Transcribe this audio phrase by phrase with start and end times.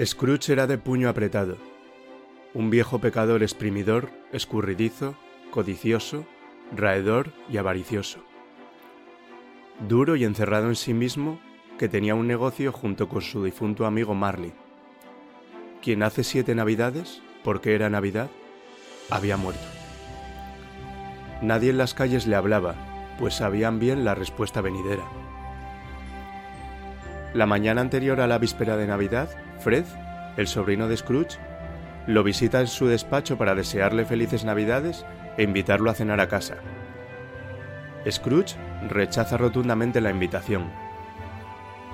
[0.00, 1.58] Scrooge era de puño apretado,
[2.54, 5.16] un viejo pecador exprimidor, escurridizo,
[5.50, 6.24] codicioso,
[6.74, 8.20] raedor y avaricioso.
[9.86, 11.40] Duro y encerrado en sí mismo,
[11.78, 14.54] que tenía un negocio junto con su difunto amigo Marley,
[15.82, 18.30] quien hace siete navidades, porque era Navidad,
[19.10, 19.66] había muerto.
[21.42, 22.76] Nadie en las calles le hablaba,
[23.18, 25.04] pues sabían bien la respuesta venidera.
[27.34, 29.30] La mañana anterior a la víspera de Navidad,
[29.60, 29.84] Fred,
[30.36, 31.38] el sobrino de Scrooge,
[32.06, 35.06] lo visita en su despacho para desearle felices Navidades
[35.38, 36.56] e invitarlo a cenar a casa.
[38.10, 38.56] Scrooge
[38.88, 40.70] rechaza rotundamente la invitación.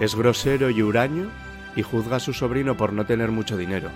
[0.00, 1.30] Es grosero y huraño
[1.77, 3.91] y juzga a su sobrino por no tener mucho dinero.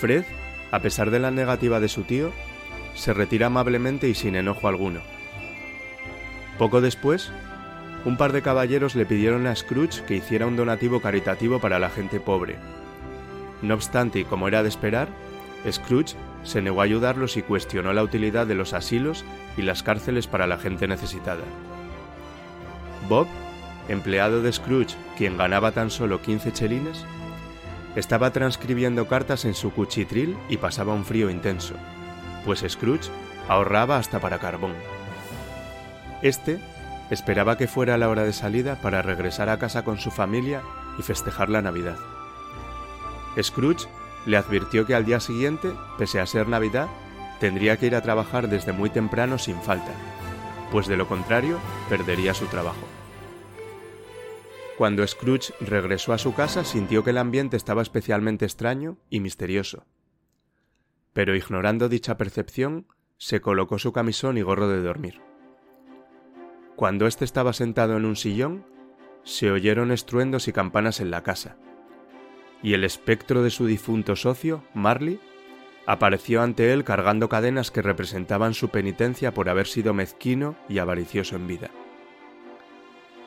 [0.00, 0.24] Fred,
[0.72, 2.32] a pesar de la negativa de su tío,
[2.94, 5.00] se retira amablemente y sin enojo alguno.
[6.58, 7.32] Poco después,
[8.04, 11.88] un par de caballeros le pidieron a Scrooge que hiciera un donativo caritativo para la
[11.88, 12.56] gente pobre.
[13.62, 15.08] No obstante, y como era de esperar,
[15.70, 19.24] Scrooge se negó a ayudarlos y cuestionó la utilidad de los asilos
[19.56, 21.44] y las cárceles para la gente necesitada.
[23.08, 23.26] Bob,
[23.88, 27.06] empleado de Scrooge, quien ganaba tan solo 15 chelines,
[27.96, 31.74] estaba transcribiendo cartas en su cuchitril y pasaba un frío intenso,
[32.44, 33.08] pues Scrooge
[33.48, 34.74] ahorraba hasta para carbón.
[36.20, 36.58] Este
[37.10, 40.62] esperaba que fuera la hora de salida para regresar a casa con su familia
[40.98, 41.98] y festejar la Navidad.
[43.40, 43.88] Scrooge
[44.26, 46.88] le advirtió que al día siguiente, pese a ser Navidad,
[47.40, 49.92] tendría que ir a trabajar desde muy temprano sin falta,
[50.70, 51.58] pues de lo contrario
[51.88, 52.86] perdería su trabajo.
[54.78, 59.84] Cuando Scrooge regresó a su casa sintió que el ambiente estaba especialmente extraño y misterioso.
[61.12, 65.20] Pero ignorando dicha percepción, se colocó su camisón y gorro de dormir.
[66.76, 68.64] Cuando éste estaba sentado en un sillón,
[69.22, 71.56] se oyeron estruendos y campanas en la casa,
[72.62, 75.20] y el espectro de su difunto socio, Marley,
[75.86, 81.36] apareció ante él cargando cadenas que representaban su penitencia por haber sido mezquino y avaricioso
[81.36, 81.70] en vida.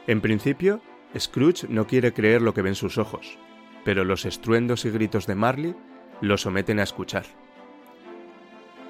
[0.07, 0.81] En principio,
[1.17, 3.37] Scrooge no quiere creer lo que ven sus ojos,
[3.85, 5.75] pero los estruendos y gritos de Marley
[6.19, 7.25] lo someten a escuchar.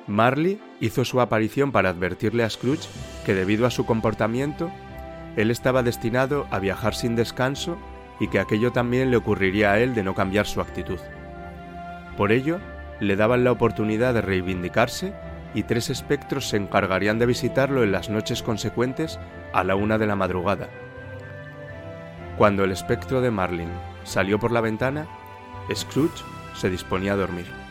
[0.07, 2.87] Marley hizo su aparición para advertirle a Scrooge
[3.25, 4.71] que debido a su comportamiento,
[5.35, 7.77] él estaba destinado a viajar sin descanso
[8.19, 10.99] y que aquello también le ocurriría a él de no cambiar su actitud.
[12.15, 12.59] Por ello,
[12.99, 15.13] le daban la oportunidad de reivindicarse
[15.53, 19.19] y tres espectros se encargarían de visitarlo en las noches consecuentes
[19.53, 20.69] a la una de la madrugada.
[22.37, 23.69] Cuando el espectro de Marlin
[24.03, 25.07] salió por la ventana,
[25.73, 26.23] Scrooge
[26.55, 27.66] se disponía a dormir.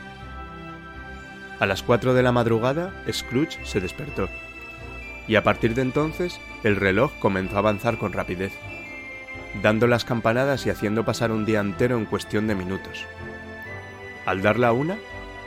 [1.59, 4.29] A las cuatro de la madrugada, Scrooge se despertó,
[5.27, 8.53] y a partir de entonces el reloj comenzó a avanzar con rapidez
[9.63, 13.05] dando las campanadas y haciendo pasar un día entero en cuestión de minutos.
[14.25, 14.97] Al dar la una,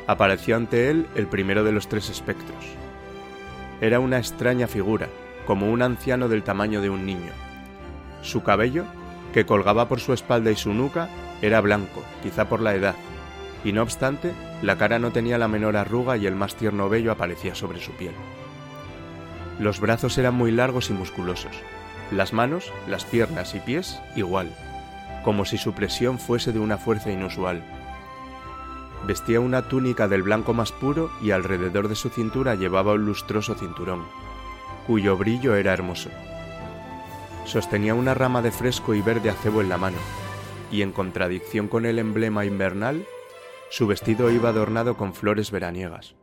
[0.08, 2.66] apareció ante él el primero de los tres espectros.
[3.82, 5.08] Era una extraña figura,
[5.46, 7.32] como un anciano del tamaño de un niño.
[8.22, 8.86] Su cabello,
[9.34, 11.10] que colgaba por su espalda y su nuca,
[11.42, 12.96] era blanco, quizá por la edad,
[13.64, 17.12] y no obstante, la cara no tenía la menor arruga y el más tierno vello
[17.12, 18.14] aparecía sobre su piel.
[19.60, 21.56] Los brazos eran muy largos y musculosos,
[22.12, 24.54] las manos, las piernas y pies igual,
[25.24, 27.64] como si su presión fuese de una fuerza inusual.
[29.06, 33.56] Vestía una túnica del blanco más puro y alrededor de su cintura llevaba un lustroso
[33.56, 34.06] cinturón,
[34.88, 36.10] cuyo brillo era hermoso.
[37.46, 39.98] Sostenía una rama de fresco y verde acebo en la mano,
[40.72, 43.06] y en contradicción con el emblema invernal,
[43.70, 46.16] su vestido iba adornado con flores veraniegas.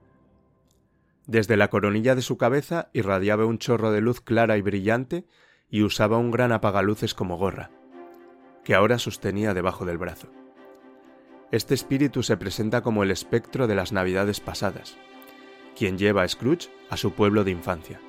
[1.27, 5.25] Desde la coronilla de su cabeza irradiaba un chorro de luz clara y brillante
[5.71, 7.71] y usaba un gran apagaluces como gorra,
[8.65, 10.29] que ahora sostenía debajo del brazo.
[11.53, 14.97] Este espíritu se presenta como el espectro de las navidades pasadas,
[15.77, 18.01] quien lleva a Scrooge a su pueblo de infancia.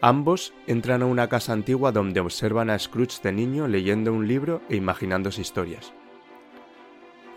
[0.00, 4.60] Ambos entran a una casa antigua donde observan a Scrooge de niño leyendo un libro
[4.68, 5.94] e imaginándose historias.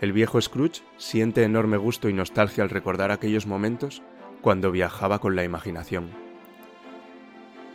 [0.00, 4.02] El viejo Scrooge siente enorme gusto y nostalgia al recordar aquellos momentos
[4.40, 6.10] cuando viajaba con la imaginación.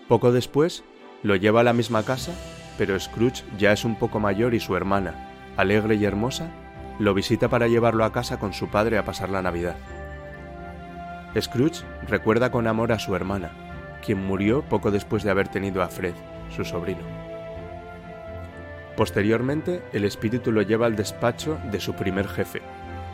[0.07, 0.85] Poco después,
[1.21, 2.33] lo lleva a la misma casa,
[2.77, 6.49] pero Scrooge ya es un poco mayor y su hermana, alegre y hermosa,
[6.97, 9.75] lo visita para llevarlo a casa con su padre a pasar la Navidad.
[11.39, 13.51] Scrooge recuerda con amor a su hermana,
[14.05, 16.13] quien murió poco después de haber tenido a Fred,
[16.55, 17.22] su sobrino.
[18.95, 22.61] Posteriormente, el espíritu lo lleva al despacho de su primer jefe,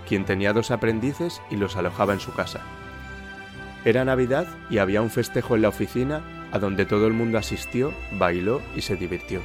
[0.07, 2.61] quien tenía dos aprendices y los alojaba en su casa.
[3.85, 6.21] Era Navidad y había un festejo en la oficina
[6.51, 9.41] a donde todo el mundo asistió, bailó y se divirtió.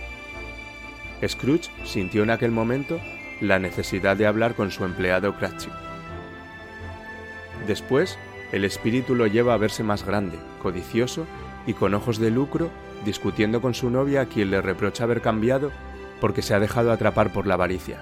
[1.26, 3.00] Scrooge sintió en aquel momento
[3.40, 5.72] la necesidad de hablar con su empleado Cratchit.
[7.68, 8.18] Después,
[8.52, 11.26] el espíritu lo lleva a verse más grande, codicioso
[11.66, 12.70] y con ojos de lucro,
[13.04, 15.70] discutiendo con su novia a quien le reprocha haber cambiado
[16.24, 17.98] porque se ha dejado atrapar por la avaricia.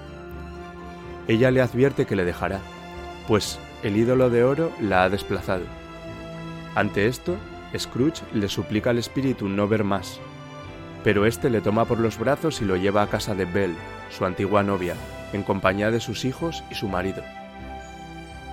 [1.27, 2.61] Ella le advierte que le dejará,
[3.27, 5.65] pues el ídolo de oro la ha desplazado.
[6.73, 7.35] Ante esto,
[7.77, 10.21] Scrooge le suplica al espíritu no ver más,
[11.03, 13.75] pero éste le toma por los brazos y lo lleva a casa de Belle,
[14.09, 14.95] su antigua novia,
[15.33, 17.23] en compañía de sus hijos y su marido.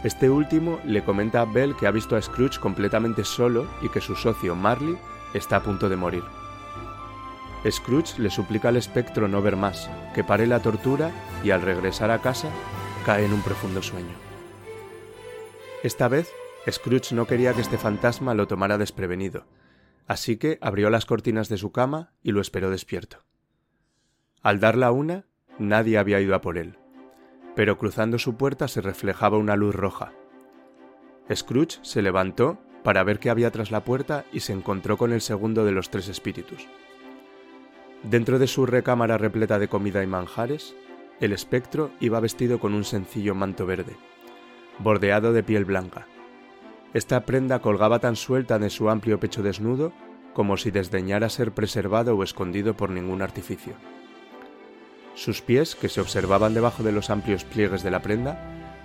[0.02, 4.00] Este último le comenta a Bell que ha visto a Scrooge completamente solo y que
[4.00, 4.98] su socio Marley
[5.32, 6.24] está a punto de morir.
[7.68, 11.10] Scrooge le suplica al espectro no ver más, que pare la tortura
[11.44, 12.48] y al regresar a casa
[13.04, 14.14] cae en un profundo sueño.
[15.82, 16.30] Esta vez,
[16.70, 19.44] Scrooge no quería que este fantasma lo tomara desprevenido,
[20.06, 23.24] así que abrió las cortinas de su cama y lo esperó despierto.
[24.42, 25.26] Al darla una,
[25.58, 26.78] nadie había ido a por él
[27.54, 30.12] pero cruzando su puerta se reflejaba una luz roja.
[31.30, 35.20] Scrooge se levantó para ver qué había tras la puerta y se encontró con el
[35.20, 36.66] segundo de los tres espíritus.
[38.02, 40.74] Dentro de su recámara repleta de comida y manjares,
[41.20, 43.94] el espectro iba vestido con un sencillo manto verde,
[44.78, 46.06] bordeado de piel blanca.
[46.94, 49.92] Esta prenda colgaba tan suelta de su amplio pecho desnudo
[50.32, 53.74] como si desdeñara ser preservado o escondido por ningún artificio.
[55.14, 58.40] Sus pies, que se observaban debajo de los amplios pliegues de la prenda,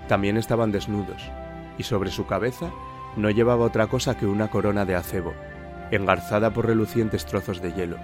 [0.10, 1.24] también estaban desnudos,
[1.78, 2.72] y sobre su cabeza
[3.16, 5.34] no llevaba otra cosa que una corona de acebo,
[5.92, 7.98] engarzada por relucientes trozos de hielo.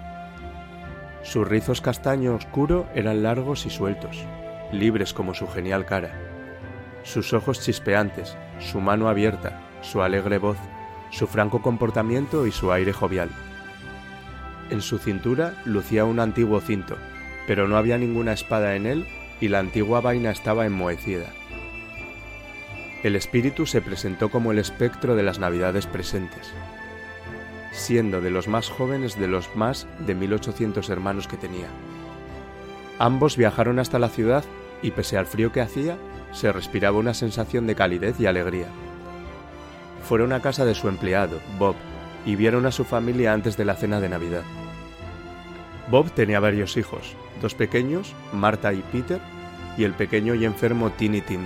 [1.23, 4.25] Sus rizos castaño oscuro eran largos y sueltos,
[4.71, 6.11] libres como su genial cara.
[7.03, 10.57] Sus ojos chispeantes, su mano abierta, su alegre voz,
[11.11, 13.29] su franco comportamiento y su aire jovial.
[14.71, 16.97] En su cintura lucía un antiguo cinto,
[17.45, 19.05] pero no había ninguna espada en él
[19.39, 21.27] y la antigua vaina estaba enmohecida.
[23.03, 26.53] El espíritu se presentó como el espectro de las navidades presentes,
[27.71, 31.67] siendo de los más jóvenes de los más de 1800 hermanos que tenía.
[32.99, 34.43] Ambos viajaron hasta la ciudad
[34.81, 35.97] y pese al frío que hacía,
[36.31, 38.67] se respiraba una sensación de calidez y alegría.
[40.07, 41.75] Fueron a casa de su empleado, Bob,
[42.25, 44.43] y vieron a su familia antes de la cena de Navidad.
[45.89, 49.19] Bob tenía varios hijos, dos pequeños, Marta y Peter,
[49.77, 51.41] y el pequeño y enfermo Tiny Tim,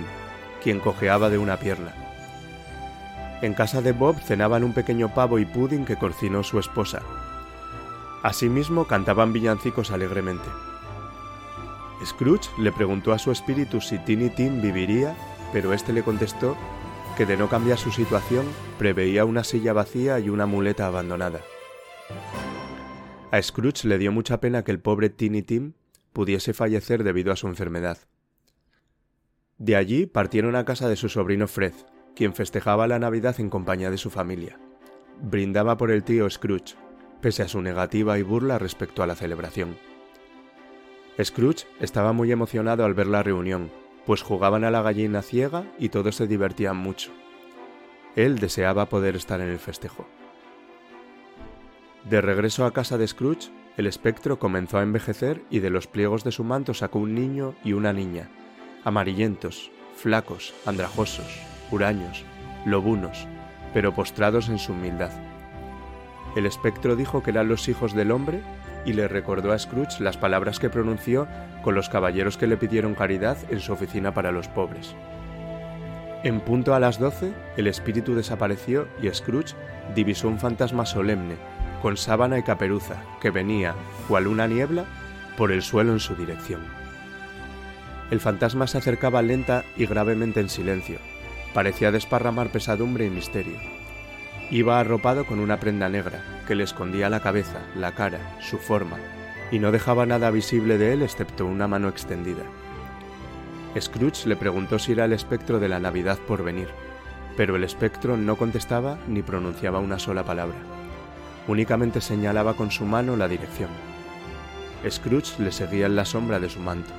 [0.62, 2.05] quien cojeaba de una pierna.
[3.42, 7.02] En casa de Bob cenaban un pequeño pavo y pudding que cocinó su esposa.
[8.22, 10.48] Asimismo cantaban villancicos alegremente.
[12.04, 15.14] Scrooge le preguntó a su espíritu si Tiny Tim viviría,
[15.52, 16.56] pero éste le contestó
[17.16, 18.46] que de no cambiar su situación
[18.78, 21.40] preveía una silla vacía y una muleta abandonada.
[23.30, 25.74] A Scrooge le dio mucha pena que el pobre Tiny Tim
[26.12, 27.98] pudiese fallecer debido a su enfermedad.
[29.58, 31.74] De allí partieron a casa de su sobrino Fred,
[32.16, 34.58] quien festejaba la Navidad en compañía de su familia.
[35.22, 36.74] Brindaba por el tío Scrooge,
[37.20, 39.76] pese a su negativa y burla respecto a la celebración.
[41.22, 43.70] Scrooge estaba muy emocionado al ver la reunión,
[44.06, 47.12] pues jugaban a la gallina ciega y todos se divertían mucho.
[48.16, 50.06] Él deseaba poder estar en el festejo.
[52.08, 56.24] De regreso a casa de Scrooge, el espectro comenzó a envejecer y de los pliegos
[56.24, 58.30] de su manto sacó un niño y una niña,
[58.84, 62.24] amarillentos, flacos, andrajosos, huraños,
[62.64, 63.26] lobunos,
[63.72, 65.10] pero postrados en su humildad.
[66.36, 68.40] El espectro dijo que eran los hijos del hombre
[68.84, 71.26] y le recordó a Scrooge las palabras que pronunció
[71.62, 74.94] con los caballeros que le pidieron caridad en su oficina para los pobres.
[76.22, 79.54] En punto a las doce, el espíritu desapareció y Scrooge
[79.94, 81.36] divisó un fantasma solemne
[81.82, 83.74] con sábana y caperuza, que venía,
[84.08, 84.84] cual una niebla,
[85.36, 86.62] por el suelo en su dirección.
[88.10, 90.98] El fantasma se acercaba lenta y gravemente en silencio.
[91.56, 93.56] Parecía desparramar pesadumbre y misterio.
[94.50, 98.98] Iba arropado con una prenda negra, que le escondía la cabeza, la cara, su forma,
[99.50, 102.44] y no dejaba nada visible de él excepto una mano extendida.
[103.80, 106.68] Scrooge le preguntó si era el espectro de la Navidad por venir,
[107.36, 110.58] pero el espectro no contestaba ni pronunciaba una sola palabra
[111.48, 113.70] únicamente señalaba con su mano la dirección.
[114.88, 116.92] Scrooge le seguía en la sombra de su manto.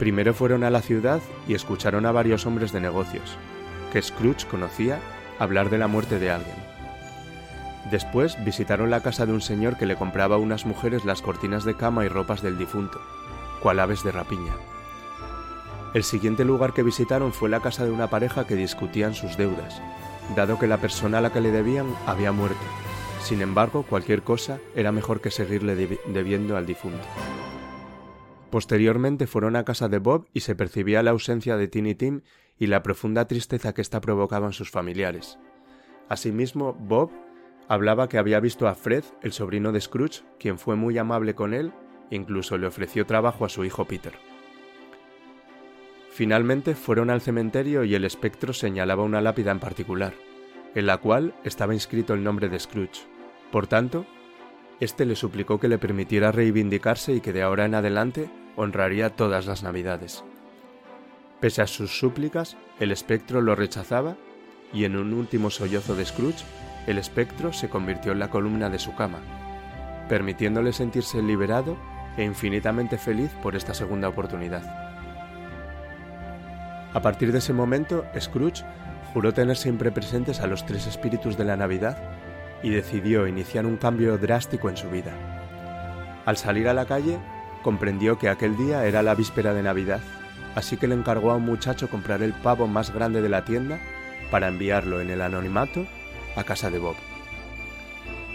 [0.00, 3.36] Primero fueron a la ciudad y escucharon a varios hombres de negocios,
[3.92, 4.98] que Scrooge conocía,
[5.38, 6.56] hablar de la muerte de alguien.
[7.92, 11.64] Después visitaron la casa de un señor que le compraba a unas mujeres las cortinas
[11.64, 13.00] de cama y ropas del difunto,
[13.62, 14.54] cual aves de rapiña.
[15.94, 19.80] El siguiente lugar que visitaron fue la casa de una pareja que discutían sus deudas,
[20.34, 22.66] dado que la persona a la que le debían había muerto
[23.22, 25.76] sin embargo, cualquier cosa era mejor que seguirle
[26.06, 27.06] debiendo al difunto.
[28.50, 32.22] Posteriormente fueron a casa de Bob y se percibía la ausencia de Tiny Tim
[32.58, 35.38] y la profunda tristeza que ésta provocaba en sus familiares.
[36.08, 37.10] Asimismo, Bob
[37.68, 41.54] hablaba que había visto a Fred, el sobrino de Scrooge, quien fue muy amable con
[41.54, 41.72] él
[42.10, 44.12] incluso le ofreció trabajo a su hijo Peter.
[46.10, 50.12] Finalmente fueron al cementerio y el espectro señalaba una lápida en particular,
[50.74, 53.06] en la cual estaba inscrito el nombre de Scrooge.
[53.52, 54.06] Por tanto,
[54.80, 59.46] este le suplicó que le permitiera reivindicarse y que de ahora en adelante honraría todas
[59.46, 60.24] las Navidades.
[61.40, 64.16] Pese a sus súplicas, el espectro lo rechazaba
[64.72, 66.44] y en un último sollozo de Scrooge,
[66.86, 69.20] el espectro se convirtió en la columna de su cama,
[70.08, 71.76] permitiéndole sentirse liberado
[72.16, 74.62] e infinitamente feliz por esta segunda oportunidad.
[76.92, 78.64] A partir de ese momento, Scrooge
[79.12, 81.96] juró tener siempre presentes a los tres espíritus de la Navidad
[82.62, 85.12] y decidió iniciar un cambio drástico en su vida.
[86.26, 87.18] Al salir a la calle,
[87.62, 90.00] comprendió que aquel día era la víspera de Navidad,
[90.54, 93.78] así que le encargó a un muchacho comprar el pavo más grande de la tienda
[94.30, 95.86] para enviarlo en el anonimato
[96.36, 96.96] a casa de Bob.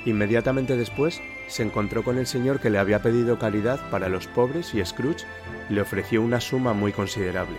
[0.06, 4.74] Inmediatamente después se encontró con el señor que le había pedido caridad para los pobres
[4.74, 5.26] y Scrooge
[5.70, 7.58] le ofreció una suma muy considerable.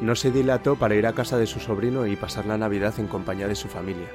[0.00, 3.08] No se dilató para ir a casa de su sobrino y pasar la Navidad en
[3.08, 4.06] compañía de su familia,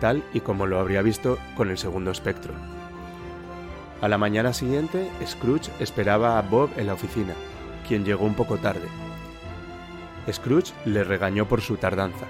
[0.00, 2.54] tal y como lo habría visto con el segundo espectro.
[4.00, 7.34] A la mañana siguiente, Scrooge esperaba a Bob en la oficina,
[7.86, 8.86] quien llegó un poco tarde.
[10.30, 12.26] Scrooge le regañó por su tardanza,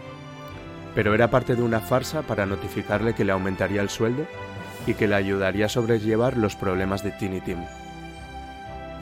[0.94, 4.24] pero era parte de una farsa para notificarle que le aumentaría el sueldo
[4.86, 7.58] y que le ayudaría a sobrellevar los problemas de Tiny Tim.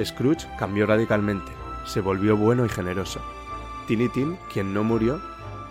[0.02, 1.52] Scrooge cambió radicalmente,
[1.84, 3.20] se volvió bueno y generoso.
[3.86, 5.22] Tiny Tim, quien no murió,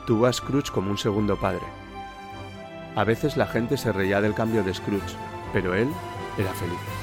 [0.07, 1.65] tuvo a Scrooge como un segundo padre.
[2.95, 5.17] A veces la gente se reía del cambio de Scrooge,
[5.51, 5.89] pero él
[6.37, 6.94] era feliz.